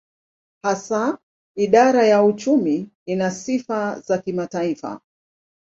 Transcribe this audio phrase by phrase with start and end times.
[0.63, 1.17] Hasa
[1.55, 4.99] idara ya uchumi ina sifa za kimataifa.